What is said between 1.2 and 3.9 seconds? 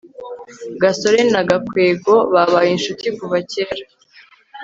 na gakwego babaye inshuti kuva kera